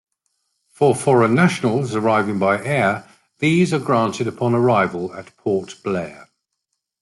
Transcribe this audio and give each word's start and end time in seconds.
For 0.71 0.95
foreign 0.95 1.35
nationals 1.35 1.93
arriving 1.93 2.39
by 2.39 2.63
air, 2.63 3.07
these 3.37 3.71
are 3.71 3.77
granted 3.79 4.25
upon 4.25 4.55
arrival 4.55 5.13
at 5.13 5.37
Port 5.37 5.77
Blair. 5.83 6.27